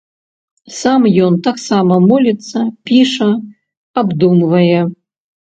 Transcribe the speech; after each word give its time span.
Сам 0.77 1.01
ён 1.25 1.33
таксама 1.49 1.99
моліцца, 2.11 2.57
піша, 2.91 3.29
абдумвае. 4.05 4.81